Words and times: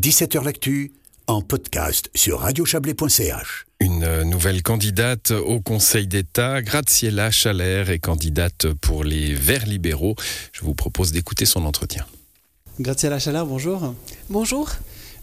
17h 0.00 0.42
L'actu, 0.44 0.92
en 1.26 1.42
podcast 1.42 2.08
sur 2.14 2.40
radiochablais.ch. 2.40 3.66
Une 3.80 4.22
nouvelle 4.22 4.62
candidate 4.62 5.30
au 5.32 5.60
Conseil 5.60 6.06
d'État, 6.06 6.62
Graziella 6.62 7.30
Chalère, 7.30 7.90
est 7.90 7.98
candidate 7.98 8.68
pour 8.80 9.04
les 9.04 9.34
Verts 9.34 9.66
libéraux. 9.66 10.14
Je 10.52 10.62
vous 10.62 10.72
propose 10.72 11.12
d'écouter 11.12 11.44
son 11.44 11.66
entretien. 11.66 12.06
Graziella 12.80 13.18
Chalère, 13.18 13.44
bonjour. 13.44 13.94
Bonjour. 14.30 14.70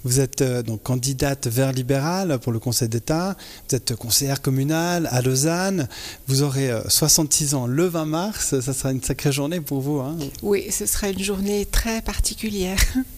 Vous 0.03 0.19
êtes 0.19 0.41
euh, 0.43 0.61
donc 0.61 0.83
candidate 0.83 1.47
vert 1.47 1.71
libéral 1.71 2.37
pour 2.37 2.51
le 2.51 2.59
Conseil 2.59 2.87
d'État. 2.87 3.35
Vous 3.67 3.75
êtes 3.75 3.95
conseillère 3.95 4.43
communale 4.43 5.09
à 5.09 5.23
Lausanne. 5.23 5.87
Vous 6.27 6.43
aurez 6.43 6.69
66 6.87 7.55
ans 7.55 7.65
le 7.65 7.87
20 7.87 8.05
mars. 8.05 8.59
Ça 8.59 8.73
sera 8.73 8.91
une 8.91 9.01
sacrée 9.01 9.31
journée 9.31 9.59
pour 9.59 9.81
vous. 9.81 10.01
Hein 10.01 10.17
oui, 10.43 10.67
ce 10.69 10.85
sera 10.85 11.09
une 11.09 11.23
journée 11.23 11.65
très 11.65 12.03
particulière. 12.03 12.77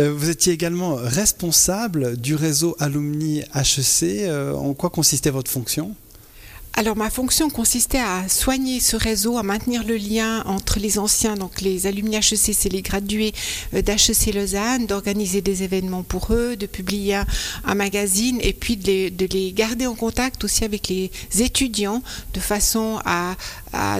Euh, 0.00 0.12
vous 0.12 0.30
étiez 0.30 0.52
également 0.52 0.94
responsable 0.94 2.16
du 2.16 2.34
réseau 2.34 2.76
Alumni 2.78 3.40
HEC. 3.54 4.24
Euh, 4.24 4.54
en 4.54 4.74
quoi 4.74 4.90
consistait 4.90 5.30
votre 5.30 5.50
fonction? 5.50 5.94
Alors 6.74 6.96
ma 6.96 7.10
fonction 7.10 7.50
consistait 7.50 7.98
à 7.98 8.28
soigner 8.28 8.80
ce 8.80 8.96
réseau, 8.96 9.36
à 9.36 9.42
maintenir 9.42 9.84
le 9.84 9.96
lien 9.96 10.42
entre 10.46 10.78
les 10.78 10.98
anciens, 10.98 11.34
donc 11.34 11.60
les 11.60 11.86
alumni 11.86 12.16
HEC, 12.16 12.54
c'est 12.54 12.70
les 12.70 12.80
gradués 12.80 13.34
euh, 13.74 13.82
d'HEC 13.82 14.34
Lausanne, 14.34 14.86
d'organiser 14.86 15.42
des 15.42 15.64
événements 15.64 16.02
pour 16.02 16.32
eux, 16.32 16.56
de 16.56 16.64
publier 16.64 17.16
un, 17.64 17.74
magazine 17.74 18.38
et 18.40 18.54
puis 18.54 18.76
de 18.76 19.26
les, 19.32 19.52
garder 19.52 19.86
en 19.86 19.94
contact 19.94 20.44
aussi 20.44 20.64
avec 20.64 20.88
les 20.88 21.10
étudiants 21.38 22.02
de 22.32 22.40
façon 22.40 23.00
à, 23.04 23.36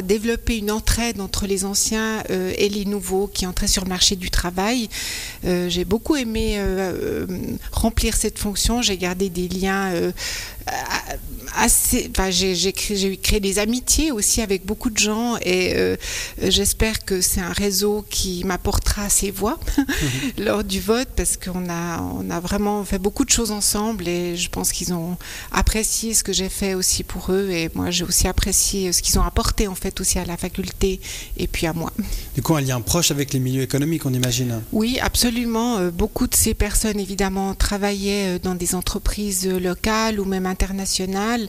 développer 0.02 0.58
une 0.58 0.70
entraide 0.70 1.18
entre 1.18 1.46
les 1.46 1.64
anciens 1.64 2.22
euh, 2.28 2.52
et 2.58 2.68
les 2.68 2.84
nouveaux 2.84 3.26
qui 3.26 3.46
entraient 3.46 3.66
sur 3.66 3.84
le 3.84 3.88
marché 3.88 4.16
du 4.16 4.28
travail. 4.28 4.90
Euh, 5.46 5.70
j'ai 5.70 5.86
beaucoup 5.86 6.14
aimé 6.14 6.62
remplir 7.72 8.14
cette 8.14 8.38
fonction, 8.38 8.82
j'ai 8.82 8.98
gardé 8.98 9.30
des 9.30 9.48
liens 9.48 10.12
assez, 11.56 12.10
enfin, 12.10 12.30
j'ai 12.30 12.72
créé 12.72 13.40
des 13.40 13.58
amitiés 13.58 14.10
aussi 14.10 14.40
avec 14.40 14.64
beaucoup 14.64 14.90
de 14.90 14.98
gens 14.98 15.36
et 15.42 15.74
euh, 15.74 15.96
j'espère 16.42 17.04
que 17.04 17.20
c'est 17.20 17.40
un 17.40 17.52
réseau 17.52 18.04
qui 18.08 18.44
m'apportera 18.44 19.08
ses 19.08 19.30
voix 19.30 19.58
mhm. 19.76 19.84
lors 20.44 20.64
du 20.64 20.80
vote 20.80 21.08
parce 21.16 21.36
qu'on 21.36 21.68
a, 21.68 22.00
on 22.00 22.30
a 22.30 22.40
vraiment 22.40 22.84
fait 22.84 22.98
beaucoup 22.98 23.24
de 23.24 23.30
choses 23.30 23.50
ensemble 23.50 24.08
et 24.08 24.36
je 24.36 24.48
pense 24.48 24.72
qu'ils 24.72 24.94
ont 24.94 25.16
apprécié 25.50 26.14
ce 26.14 26.24
que 26.24 26.32
j'ai 26.32 26.48
fait 26.48 26.74
aussi 26.74 27.04
pour 27.04 27.32
eux 27.32 27.50
et 27.50 27.70
moi 27.74 27.90
j'ai 27.90 28.04
aussi 28.04 28.28
apprécié 28.28 28.92
ce 28.92 29.02
qu'ils 29.02 29.18
ont 29.18 29.22
apporté 29.22 29.68
en 29.68 29.74
fait 29.74 30.00
aussi 30.00 30.18
à 30.18 30.24
la 30.24 30.36
faculté 30.36 31.00
et 31.36 31.46
puis 31.46 31.66
à 31.66 31.72
moi. 31.72 31.92
Du 32.34 32.42
coup, 32.42 32.54
un 32.54 32.60
lien 32.60 32.80
proche 32.80 33.10
avec 33.10 33.32
les 33.32 33.40
milieux 33.40 33.62
économiques, 33.62 34.06
on 34.06 34.14
imagine 34.14 34.62
Oui, 34.72 34.98
absolument. 35.00 35.78
Euh, 35.78 35.90
beaucoup 35.90 36.26
de 36.26 36.34
ces 36.34 36.54
personnes 36.54 36.98
évidemment 36.98 37.54
travaillaient 37.54 38.36
euh, 38.36 38.38
dans 38.38 38.54
des 38.54 38.74
entreprises 38.74 39.46
locales 39.46 40.18
ou 40.18 40.24
même 40.24 40.46
internationales 40.52 41.48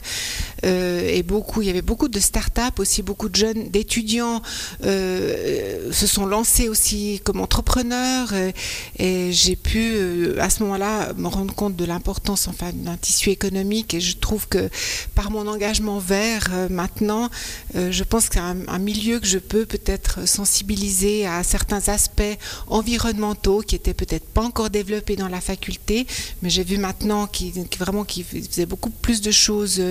euh, 0.64 1.08
et 1.08 1.22
beaucoup, 1.22 1.62
il 1.62 1.66
y 1.68 1.70
avait 1.70 1.82
beaucoup 1.82 2.08
de 2.08 2.18
start-up 2.18 2.80
aussi, 2.80 3.02
beaucoup 3.02 3.28
de 3.28 3.36
jeunes, 3.36 3.68
d'étudiants 3.68 4.42
euh, 4.84 5.92
se 5.92 6.06
sont 6.06 6.26
lancés 6.26 6.68
aussi 6.68 7.20
comme 7.22 7.40
entrepreneurs 7.40 8.30
euh, 8.32 8.50
et 8.98 9.32
j'ai 9.32 9.56
pu 9.56 10.38
à 10.40 10.50
ce 10.50 10.62
moment-là 10.62 11.12
me 11.16 11.28
rendre 11.28 11.54
compte 11.54 11.76
de 11.76 11.84
l'importance 11.84 12.48
enfin 12.48 12.70
d'un 12.72 12.96
tissu 12.96 13.30
économique 13.30 13.94
et 13.94 14.00
je 14.00 14.16
trouve 14.16 14.48
que 14.48 14.70
par 15.14 15.30
mon 15.30 15.46
engagement 15.46 15.98
vert 15.98 16.48
maintenant, 16.70 17.28
je 17.74 18.02
pense 18.04 18.28
que 18.28 18.34
c'est 18.34 18.40
un, 18.40 18.78
milieu 18.78 19.20
que 19.20 19.26
je 19.26 19.38
peux 19.38 19.66
peut-être 19.66 20.26
sensibiliser 20.26 21.26
à 21.26 21.42
certains 21.42 21.88
aspects 21.88 22.22
environnementaux 22.66 23.60
qui 23.60 23.74
étaient 23.76 23.94
peut-être 23.94 24.26
pas 24.26 24.42
encore 24.42 24.70
développés 24.70 25.16
dans 25.16 25.28
la 25.28 25.40
faculté, 25.40 26.06
mais 26.42 26.50
j'ai 26.50 26.64
vu 26.64 26.78
maintenant 26.78 27.26
qui 27.26 27.52
vraiment 27.78 28.04
qui 28.04 28.22
faisait 28.22 28.66
beaucoup 28.66 28.92
plus 29.02 29.20
de 29.20 29.30
choses 29.30 29.82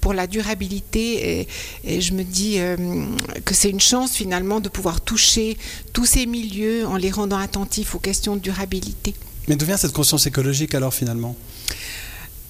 pour 0.00 0.14
la 0.14 0.26
durabilité. 0.26 1.46
Et, 1.84 2.00
je 2.00 2.12
me 2.12 2.22
dis 2.22 2.58
euh, 2.58 2.76
que 3.44 3.54
c'est 3.54 3.70
une 3.70 3.80
chance 3.80 4.12
finalement 4.12 4.60
de 4.60 4.68
pouvoir 4.68 5.00
toucher 5.00 5.56
tous 5.92 6.06
ces 6.06 6.26
milieux 6.26 6.86
en 6.86 6.96
les 6.96 7.10
rendant 7.10 7.38
attentifs 7.38 7.94
aux 7.94 7.98
questions 7.98 8.36
de 8.36 8.40
durabilité. 8.40 9.14
Mais 9.48 9.56
d'où 9.56 9.66
vient 9.66 9.76
cette 9.76 9.92
conscience 9.92 10.26
écologique 10.26 10.74
alors 10.74 10.94
finalement? 10.94 11.36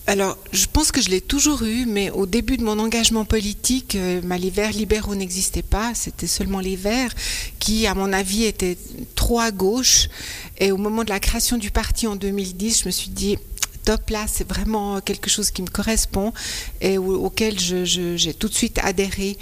Alors, 0.06 0.36
je 0.52 0.66
pense 0.66 0.90
que 0.90 1.00
je 1.00 1.08
l'ai 1.08 1.20
toujours 1.20 1.62
eu, 1.62 1.86
mais 1.86 2.10
au 2.10 2.26
début 2.26 2.56
de 2.56 2.64
mon 2.64 2.80
engagement 2.80 3.24
politique, 3.24 3.94
euh, 3.94 4.20
les 4.38 4.50
Verts 4.50 4.72
libéraux 4.72 5.14
n'existaient 5.14 5.62
pas, 5.62 5.92
c'était 5.94 6.26
seulement 6.26 6.58
les 6.58 6.74
Verts 6.74 7.14
qui, 7.60 7.86
à 7.86 7.94
mon 7.94 8.12
avis, 8.12 8.44
étaient 8.44 8.76
trop 9.14 9.38
à 9.38 9.52
gauche. 9.52 10.08
Et 10.58 10.72
au 10.72 10.78
moment 10.78 11.04
de 11.04 11.10
la 11.10 11.20
création 11.20 11.58
du 11.58 11.70
parti 11.70 12.08
en 12.08 12.16
2010, 12.16 12.80
je 12.80 12.86
me 12.86 12.90
suis 12.90 13.10
dit, 13.10 13.38
là, 14.10 14.26
c'est 14.26 14.48
vraiment 14.48 15.00
quelque 15.00 15.30
chose 15.30 15.50
qui 15.50 15.62
me 15.62 15.68
correspond 15.68 16.32
et 16.80 16.98
auquel 16.98 17.58
j'ai 17.58 18.34
tout 18.34 18.48
de 18.48 18.54
suite 18.54 18.78
adhéré. 18.82 19.36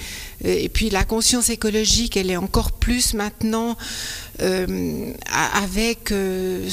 Et 0.45 0.69
puis 0.69 0.91
la 0.91 1.05
conscience 1.05 1.51
écologique, 1.51 2.17
elle 2.17 2.31
est 2.31 2.37
encore 2.37 2.73
plus 2.73 3.15
maintenant 3.15 3.77
euh, 4.41 5.13
avec 5.55 6.13
euh, 6.13 6.69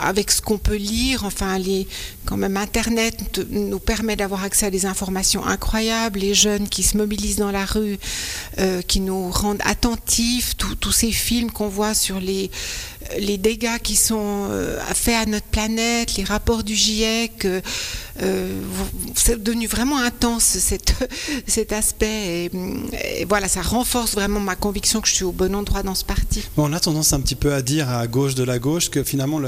avec 0.00 0.30
ce 0.30 0.40
qu'on 0.40 0.58
peut 0.58 0.76
lire, 0.76 1.24
enfin, 1.24 1.58
les, 1.58 1.86
quand 2.24 2.36
même, 2.36 2.56
Internet 2.56 3.40
nous 3.50 3.78
permet 3.78 4.16
d'avoir 4.16 4.44
accès 4.44 4.66
à 4.66 4.70
des 4.70 4.86
informations 4.86 5.44
incroyables. 5.44 6.20
Les 6.20 6.34
jeunes 6.34 6.68
qui 6.68 6.82
se 6.82 6.96
mobilisent 6.96 7.36
dans 7.36 7.50
la 7.50 7.64
rue, 7.64 7.98
euh, 8.58 8.82
qui 8.82 9.00
nous 9.00 9.30
rendent 9.30 9.62
attentifs, 9.64 10.56
tous 10.56 10.92
ces 10.92 11.12
films 11.12 11.50
qu'on 11.50 11.68
voit 11.68 11.94
sur 11.94 12.20
les, 12.20 12.50
les 13.18 13.38
dégâts 13.38 13.78
qui 13.82 13.96
sont 13.96 14.48
euh, 14.50 14.80
faits 14.94 15.14
à 15.14 15.26
notre 15.26 15.46
planète, 15.46 16.16
les 16.16 16.24
rapports 16.24 16.64
du 16.64 16.74
GIEC. 16.74 17.46
Euh, 18.22 18.60
c'est 19.14 19.42
devenu 19.42 19.66
vraiment 19.66 19.98
intense 19.98 20.44
cet, 20.44 20.94
cet 21.46 21.72
aspect. 21.72 22.50
Et, 22.52 23.24
voilà, 23.28 23.48
ça 23.48 23.62
renforce 23.62 24.14
vraiment 24.14 24.40
ma 24.40 24.56
conviction 24.56 25.00
que 25.00 25.08
je 25.08 25.14
suis 25.14 25.24
au 25.24 25.32
bon 25.32 25.54
endroit 25.54 25.82
dans 25.82 25.94
ce 25.94 26.04
parti. 26.04 26.42
on 26.56 26.72
a 26.72 26.80
tendance 26.80 27.12
un 27.12 27.20
petit 27.20 27.34
peu 27.34 27.54
à 27.54 27.62
dire 27.62 27.88
à 27.88 28.06
gauche 28.06 28.34
de 28.34 28.44
la 28.44 28.58
gauche 28.58 28.90
que 28.90 29.02
finalement 29.02 29.40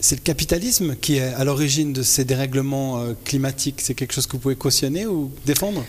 c'est 0.00 0.16
le 0.16 0.22
capitalisme 0.22 0.96
qui 0.96 1.16
est 1.16 1.22
à 1.34 1.44
l'origine 1.44 1.92
de 1.92 2.02
ces 2.02 2.24
dérèglements 2.24 3.00
euh, 3.00 3.12
climatiques. 3.24 3.80
C'est 3.80 3.94
quelque 3.94 4.12
chose 4.12 4.26
que 4.26 4.32
vous 4.32 4.38
pouvez 4.38 4.56
cautionner 4.56 5.06
ou 5.06 5.30
défendre? 5.46 5.84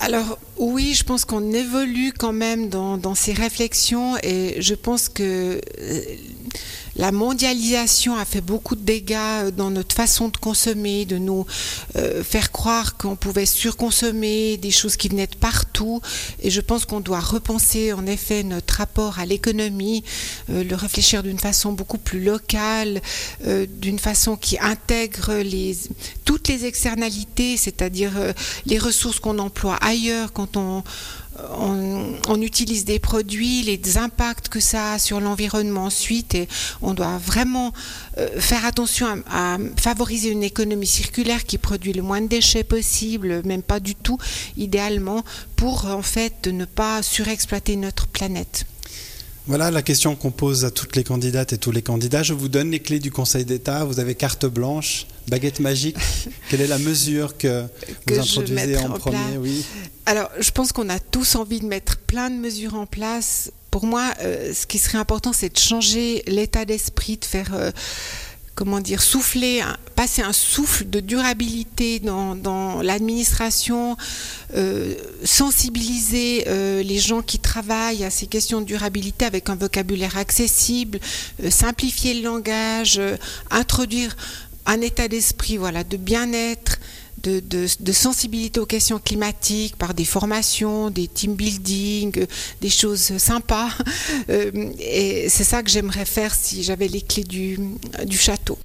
Alors 0.00 0.38
oui, 0.56 0.94
je 0.94 1.04
pense 1.04 1.24
qu'on 1.24 1.52
évolue 1.52 2.12
quand 2.12 2.32
même 2.32 2.68
dans, 2.68 2.96
dans, 2.96 3.14
ces 3.14 3.32
réflexions 3.32 4.16
et 4.22 4.56
je 4.60 4.74
pense 4.74 5.08
que 5.08 5.60
la 6.96 7.10
mondialisation 7.12 8.16
a 8.16 8.24
fait 8.24 8.40
beaucoup 8.40 8.76
de 8.76 8.82
dégâts 8.82 9.50
dans 9.56 9.70
notre 9.70 9.94
façon 9.94 10.28
de 10.28 10.36
consommer, 10.36 11.04
de 11.04 11.16
nous 11.18 11.46
euh, 11.96 12.22
faire 12.22 12.52
croire 12.52 12.96
qu'on 12.96 13.16
pouvait 13.16 13.46
surconsommer 13.46 14.56
des 14.58 14.70
choses 14.70 14.96
qui 14.96 15.08
venaient 15.08 15.26
de 15.26 15.36
partout. 15.36 16.00
Et 16.40 16.50
je 16.50 16.60
pense 16.60 16.84
qu'on 16.84 17.00
doit 17.00 17.20
repenser 17.20 17.92
en 17.92 18.06
effet 18.06 18.42
notre 18.42 18.74
rapport 18.74 19.18
à 19.18 19.26
l'économie, 19.26 20.04
euh, 20.50 20.64
le 20.64 20.74
réfléchir 20.76 21.22
d'une 21.22 21.38
façon 21.38 21.72
beaucoup 21.72 21.98
plus 21.98 22.22
locale, 22.22 23.00
euh, 23.46 23.66
d'une 23.66 23.98
façon 23.98 24.36
qui 24.36 24.58
intègre 24.58 25.32
toutes 26.24 26.48
les 26.48 26.66
externalités, 26.66 27.56
c'est-à-dire 27.56 28.12
les 28.66 28.78
ressources 28.78 29.18
qu'on 29.18 29.38
emploie 29.38 29.76
ailleurs 29.76 30.32
quand 30.32 30.56
on 30.56 30.82
on, 31.38 32.40
utilise 32.40 32.84
des 32.84 32.98
produits, 32.98 33.62
les 33.62 33.98
impacts 33.98 34.48
que 34.48 34.60
ça 34.60 34.92
a 34.92 34.98
sur 34.98 35.20
l'environnement 35.20 35.84
ensuite, 35.84 36.34
et 36.34 36.48
on 36.80 36.94
doit 36.94 37.18
vraiment 37.18 37.72
euh, 38.18 38.40
faire 38.40 38.64
attention 38.64 39.06
à, 39.30 39.58
favoriser 39.76 40.30
une 40.30 40.42
économie 40.42 40.86
circulaire 40.86 41.44
qui 41.44 41.58
produit 41.58 41.92
le 41.92 42.02
moins 42.02 42.20
de 42.20 42.26
déchets 42.26 42.64
possible, 42.64 43.42
même 43.44 43.62
pas 43.62 43.80
du 43.80 43.94
tout, 43.94 44.18
idéalement, 44.56 45.24
pour 45.56 45.86
en 45.86 46.02
fait 46.02 46.46
ne 46.46 46.64
pas 46.64 47.02
surexploiter 47.02 47.76
notre 47.76 48.06
planète. 48.08 48.66
Voilà 49.46 49.72
la 49.72 49.82
question 49.82 50.14
qu'on 50.14 50.30
pose 50.30 50.64
à 50.64 50.70
toutes 50.70 50.94
les 50.94 51.02
candidates 51.02 51.52
et 51.52 51.58
tous 51.58 51.72
les 51.72 51.82
candidats. 51.82 52.22
Je 52.22 52.32
vous 52.32 52.48
donne 52.48 52.70
les 52.70 52.78
clés 52.78 53.00
du 53.00 53.10
Conseil 53.10 53.44
d'État. 53.44 53.84
Vous 53.84 53.98
avez 53.98 54.14
carte 54.14 54.46
blanche, 54.46 55.06
baguette 55.26 55.58
magique. 55.58 55.96
Quelle 56.48 56.60
est 56.60 56.68
la 56.68 56.78
mesure 56.78 57.36
que, 57.36 57.64
vous 58.06 58.18
introduisez 58.20 58.76
en, 58.76 58.90
premier 58.90 59.36
oui. 59.38 59.64
Alors, 60.06 60.30
je 60.38 60.50
pense 60.52 60.70
qu'on 60.70 60.88
a 60.88 61.00
tous 61.00 61.34
envie 61.34 61.58
de 61.58 61.66
mettre 61.66 61.98
plein 61.98 62.30
de 62.30 62.36
mesures 62.36 62.74
en 62.76 62.86
place. 62.86 63.50
Pour 63.72 63.84
moi, 63.84 64.12
euh, 64.20 64.52
ce 64.54 64.66
qui 64.66 64.78
serait 64.78 64.98
important, 64.98 65.32
c'est 65.32 65.52
de 65.52 65.58
changer 65.58 66.22
l'état 66.28 66.64
d'esprit, 66.64 67.16
de 67.16 67.24
faire... 67.24 67.50
Euh, 67.54 67.72
comment 68.54 68.80
dire, 68.80 69.02
souffler, 69.02 69.62
passer 69.96 70.22
un 70.22 70.32
souffle 70.32 70.88
de 70.88 71.00
durabilité 71.00 72.00
dans, 72.00 72.82
l'administration, 72.82 73.96
euh, 74.54 74.94
sensibiliser 75.24 76.44
euh, 76.46 76.82
les 76.82 76.98
gens 76.98 77.22
qui 77.22 77.38
travaillent 77.52 78.04
à 78.04 78.10
ces 78.10 78.26
questions 78.26 78.62
de 78.62 78.66
durabilité 78.66 79.26
avec 79.26 79.50
un 79.50 79.56
vocabulaire 79.56 80.16
accessible, 80.16 80.98
euh, 81.42 81.50
simplifier 81.50 82.14
le 82.14 82.22
langage, 82.22 82.98
introduire 83.50 84.16
un 84.64 84.80
état 84.80 85.06
d'esprit 85.06 85.58
voilà, 85.58 85.84
de 85.84 85.98
bien-être, 85.98 86.78
de, 87.22 87.92
sensibilité 87.92 88.58
aux 88.58 88.66
questions 88.66 88.98
climatiques 88.98 89.76
par 89.76 89.92
des 89.92 90.06
formations, 90.06 90.88
des 90.88 91.08
team 91.08 91.34
building, 91.34 92.26
des 92.62 92.70
choses 92.70 93.18
sympas. 93.18 93.70
Euh, 94.28 94.70
et 94.78 95.28
c'est 95.28 95.44
ça 95.44 95.62
que 95.62 95.70
j'aimerais 95.70 96.04
faire 96.04 96.32
si 96.34 96.62
j'avais 96.62 96.86
les 96.86 97.00
clés 97.00 97.24
du 97.24 98.18
château. 98.26 98.56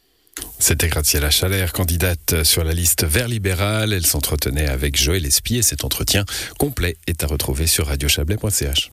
C'était 0.59 0.87
Graziella 0.87 1.29
Chalère, 1.29 1.71
candidate 1.71 2.43
sur 2.43 2.63
la 2.63 2.73
liste 2.73 3.05
Vert 3.05 3.27
libéral. 3.27 3.93
Elle 3.93 4.05
s'entretenait 4.05 4.67
avec 4.67 5.01
Joël 5.01 5.25
Espy 5.25 5.57
et 5.57 5.61
cet 5.61 5.83
entretien 5.85 6.25
complet 6.57 6.97
est 7.07 7.23
à 7.23 7.27
retrouver 7.27 7.67
sur 7.67 7.87
radiochablais.ch. 7.87 8.85